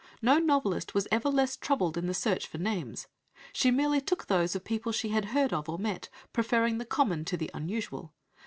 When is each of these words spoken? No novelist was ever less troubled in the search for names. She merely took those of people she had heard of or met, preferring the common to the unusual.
No 0.19 0.39
novelist 0.39 0.95
was 0.95 1.07
ever 1.11 1.29
less 1.29 1.55
troubled 1.55 1.95
in 1.95 2.07
the 2.07 2.15
search 2.15 2.47
for 2.47 2.57
names. 2.57 3.05
She 3.53 3.69
merely 3.69 4.01
took 4.01 4.25
those 4.25 4.55
of 4.55 4.63
people 4.63 4.91
she 4.91 5.09
had 5.09 5.25
heard 5.25 5.53
of 5.53 5.69
or 5.69 5.77
met, 5.77 6.09
preferring 6.33 6.79
the 6.79 6.85
common 6.85 7.23
to 7.25 7.37
the 7.37 7.51
unusual. 7.53 8.11